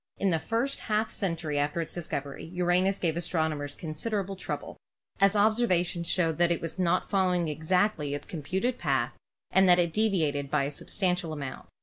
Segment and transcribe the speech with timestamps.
[0.17, 4.79] In the first half century after its discovery Uranus gave astronomers con siderable trouble,
[5.19, 9.19] as observations showed that it was not following exactly its computed path
[9.51, 11.67] and that it deviated by a substantial amount.